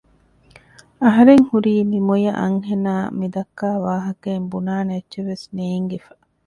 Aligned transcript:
އަހަރެން 1.03 1.45
ހުރީ 1.49 1.75
މި 1.89 1.99
މޮޔަ 2.07 2.31
އަންހެނާ 2.39 2.93
މިދައްކާ 3.19 3.69
ވާހައިން 3.85 4.47
ބުނާނެ 4.51 4.91
އެއްޗެއްވެސް 4.97 5.45
ނޭންގިފަ 5.55 6.11